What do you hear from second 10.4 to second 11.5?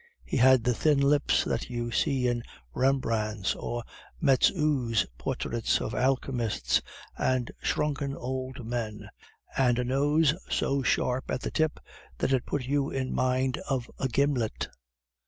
so sharp at